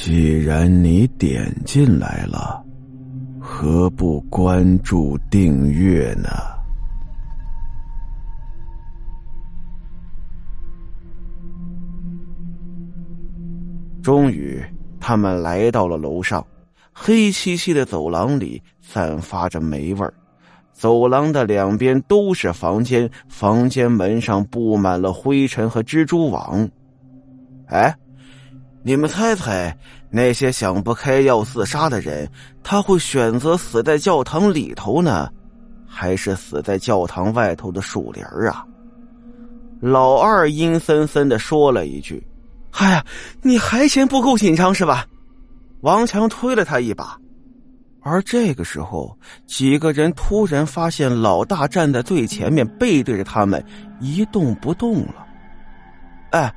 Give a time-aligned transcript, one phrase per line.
[0.00, 2.64] 既然你点进来了，
[3.40, 6.30] 何不关注订阅呢？
[14.00, 14.64] 终于，
[15.00, 16.46] 他们来到了楼上。
[16.92, 20.14] 黑漆漆的走廊里散发着霉味儿，
[20.72, 26.68] 走廊的两边都是房间，房间门上布满了灰尘和蜘蛛网。
[27.66, 27.92] 哎，
[28.82, 29.76] 你们猜猜，
[30.10, 32.30] 那些想不开要自杀的人，
[32.62, 35.28] 他会选择死在教堂里头呢，
[35.86, 38.64] 还是死在教堂外头的树林啊？
[39.80, 42.24] 老二阴森森的说了一句
[42.72, 43.04] ：“哎呀，
[43.42, 45.06] 你还嫌不够紧张是吧？”
[45.82, 47.16] 王强推了他一把，
[48.00, 53.64] 而这个时候，几个人突然发现老大站在最前面，背对着他们，
[54.00, 55.26] 一动不动了。
[56.30, 56.52] 哎，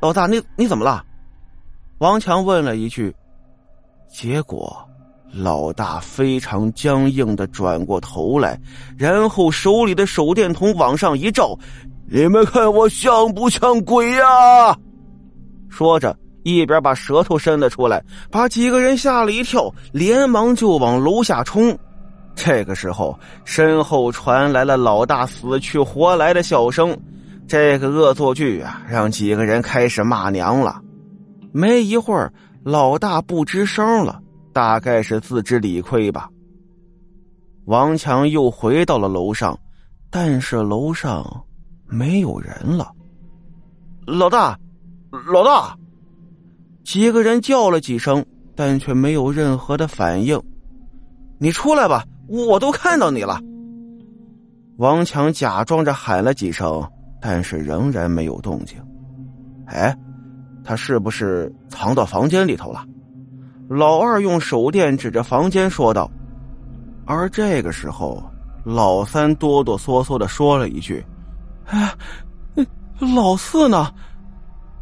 [0.00, 1.04] 老大，你你怎么了？
[1.98, 3.14] 王强问了一句。
[4.08, 4.76] 结果，
[5.32, 8.58] 老大非常僵硬的转过头来，
[8.96, 11.58] 然后手里的手电筒往上一照
[12.10, 14.76] ：“你们看我像不像鬼呀？”
[15.68, 16.16] 说着。
[16.48, 18.00] 一边把舌头伸了出来，
[18.30, 21.76] 把几个人吓了一跳，连忙就往楼下冲。
[22.36, 26.96] 这个时候，身后传来了老大死去活来的笑声。
[27.48, 30.80] 这个恶作剧啊，让几个人开始骂娘了。
[31.56, 32.30] 没一会儿，
[32.64, 36.28] 老大不吱声了，大概是自知理亏吧。
[37.64, 39.58] 王强又回到了楼上，
[40.10, 41.24] 但是楼上
[41.86, 42.92] 没有人了。
[44.06, 44.58] 老大，
[45.32, 45.74] 老大。
[46.84, 48.22] 几个人叫了几声，
[48.54, 50.38] 但却没有任何的反应。
[51.38, 53.40] 你出来吧，我都看到你了。
[54.76, 56.86] 王强假装着喊了几声，
[57.18, 58.76] 但是仍然没有动静。
[59.64, 59.96] 哎，
[60.66, 62.84] 他是不是藏到房间里头了？
[63.68, 66.10] 老二用手电指着房间说道。
[67.04, 68.20] 而这个时候，
[68.64, 71.04] 老三哆哆嗦嗦的说了一句
[71.66, 71.94] ：“哎，
[72.98, 73.94] 老四呢？”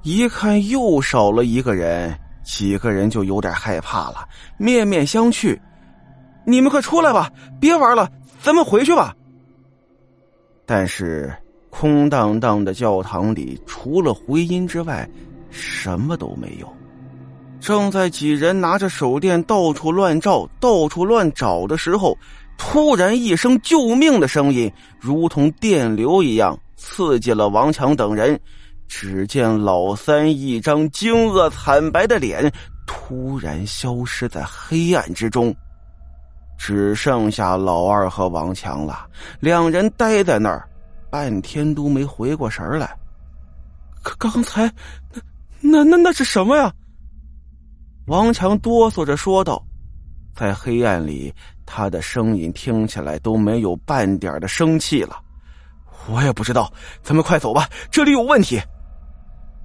[0.02, 4.26] 一看又少了一个人，几个人就有点害怕了，
[4.58, 5.58] 面面相觑。
[6.46, 7.30] 你们快出来吧，
[7.60, 8.10] 别玩了，
[8.42, 9.14] 咱们回去吧。
[10.66, 11.34] 但是
[11.70, 15.08] 空荡荡的教堂里，除了回音之外，
[15.54, 16.70] 什么都没有。
[17.60, 22.18] 正在几人拿着手电到处乱照、到处乱找的时候，
[22.58, 24.70] 突然一声救命的声音，
[25.00, 28.38] 如同电流一样刺激了王强等人。
[28.86, 32.52] 只见老三一张惊愕惨白的脸
[32.86, 35.54] 突然消失在黑暗之中，
[36.58, 39.06] 只剩下老二和王强了。
[39.40, 40.68] 两人呆在那儿，
[41.08, 42.94] 半天都没回过神来。
[44.02, 44.70] 可刚才
[45.66, 46.70] 那那那是什么呀？
[48.06, 49.64] 王强哆嗦着说道，
[50.36, 51.32] 在黑暗里，
[51.64, 55.18] 他的声音听起来都没有半点的生气了。
[56.06, 56.70] 我也不知道，
[57.02, 58.60] 咱们快走吧，这里有问题。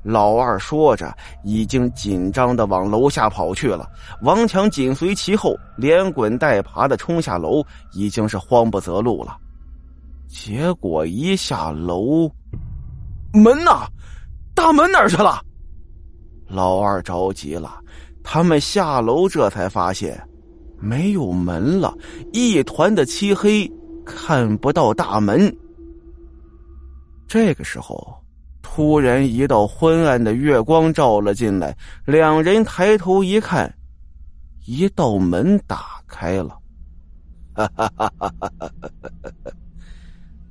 [0.01, 3.85] 老二说着，已经紧张的往楼下跑去了。
[4.21, 7.61] 王强紧随其后，连滚带爬的冲下楼，
[7.91, 9.37] 已经是慌不择路了。
[10.29, 12.31] 结果一下楼，
[13.33, 13.85] 门呢？
[14.55, 15.43] 大门哪儿去了？
[16.49, 17.79] 老二着急了。
[18.23, 20.21] 他们下楼，这才发现
[20.79, 21.97] 没有门了，
[22.33, 23.71] 一团的漆黑，
[24.05, 25.55] 看不到大门。
[27.27, 28.15] 这个时候。
[28.61, 31.75] 突然，一道昏暗的月光照了进来。
[32.05, 33.73] 两人抬头一看，
[34.65, 36.57] 一道门打开了。
[37.53, 38.71] 哈哈哈哈哈！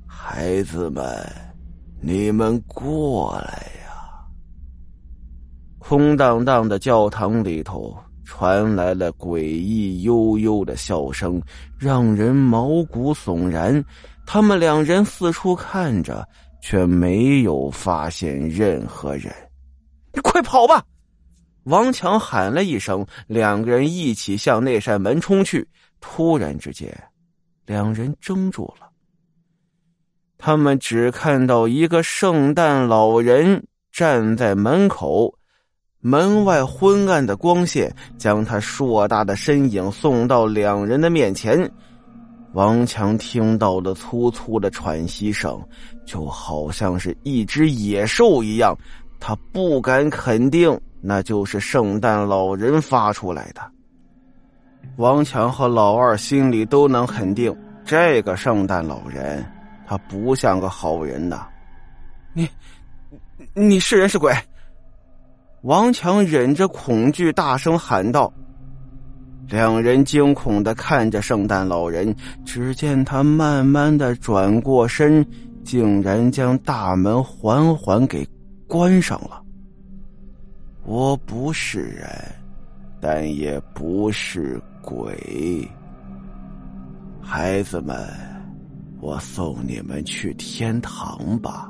[0.05, 1.25] 孩子们，
[2.01, 3.68] 你们过来！
[5.89, 11.41] 空荡荡的教堂里头传来了诡异悠悠的笑声，
[11.79, 13.83] 让人毛骨悚然。
[14.23, 16.23] 他们两人四处看着。
[16.61, 19.33] 却没有发现任何人，
[20.11, 20.83] 你快跑吧！
[21.63, 25.65] 王强喊了一声，两个人一起向那扇门冲去。
[26.01, 26.93] 突然之间，
[27.65, 28.89] 两人怔住了。
[30.37, 35.33] 他们只看到一个圣诞老人站在门口，
[36.01, 41.69] 门外昏暗的光线将他硕大的身影送到两人的面前。
[42.53, 45.61] 王强听到了粗粗的喘息声，
[46.05, 48.75] 就好像是一只野兽一样。
[49.19, 53.61] 他不敢肯定那就是圣诞老人发出来的。
[54.95, 59.45] 王强和老二心里都能肯定，这个圣诞老人
[59.85, 61.45] 他不像个好人呐。
[62.33, 62.49] 你，
[63.53, 64.33] 你是人是鬼？
[65.63, 68.31] 王强忍着恐惧，大声喊道。
[69.47, 72.15] 两人惊恐的看着圣诞老人，
[72.45, 75.25] 只见他慢慢的转过身，
[75.63, 78.25] 竟然将大门缓缓给
[78.67, 79.43] 关上了。
[80.85, 82.07] 我不是人，
[83.01, 85.67] 但也不是鬼。
[87.21, 88.07] 孩子们，
[89.01, 91.69] 我送你们去天堂吧。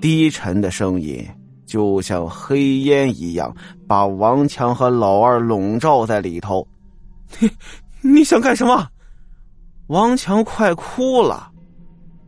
[0.00, 1.24] 低沉的声音。
[1.66, 3.54] 就像黑烟一样，
[3.86, 6.66] 把王强和老二笼罩在里头。
[7.40, 7.50] 你
[8.16, 8.88] 你想干什么？
[9.88, 11.50] 王强快哭了。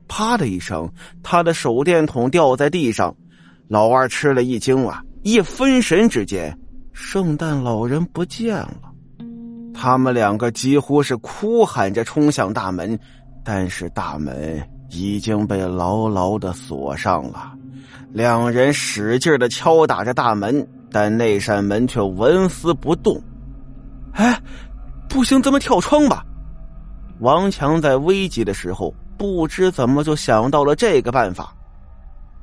[0.09, 0.91] 啪的一声，
[1.23, 3.15] 他的手电筒掉在地上。
[3.69, 5.03] 老二吃了一惊啊！
[5.23, 6.59] 一分神之间，
[6.93, 8.81] 圣诞老人不见了。
[9.75, 12.99] 他们两个几乎是哭喊着冲向大门，
[13.45, 17.53] 但是大门已经被牢牢的锁上了。
[18.13, 23.21] 两人使劲的敲打着大门，但那扇门却纹丝不动。
[24.13, 24.41] 哎，
[25.09, 26.25] 不行，咱们跳窗吧！
[27.21, 31.53] 王强在危急的时候，不知怎么就想到了这个办法。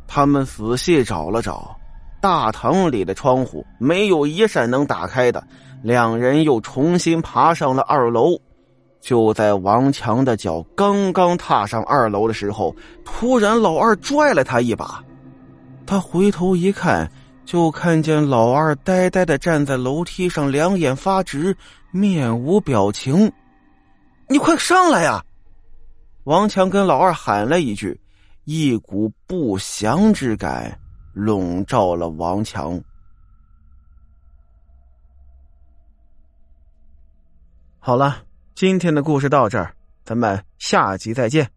[0.07, 1.75] 他们仔细找了找，
[2.21, 5.43] 大堂里的窗户没有一扇能打开的。
[5.81, 8.39] 两人又重新爬上了二楼。
[9.01, 15.03] 就在王强的脚刚刚踏上二楼的时候，突然老二拽了他一把。
[15.85, 17.11] 他回头一看，
[17.45, 21.55] 就看见老二呆呆的站在楼梯上，两眼发直，
[21.91, 23.31] 面无表情。
[24.27, 25.23] 你快上来呀！
[26.23, 27.99] 王强跟老二喊了一句，
[28.45, 30.79] 一股不祥之感
[31.13, 32.81] 笼罩了王强。
[37.77, 38.23] 好了，
[38.55, 41.54] 今天的故事到这儿，咱们下集再见。